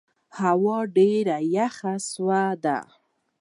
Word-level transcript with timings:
هوا 0.39 0.79
ډېره 0.95 1.37
یخه 1.55 1.93
سوې 2.11 2.45
ده. 2.63 2.79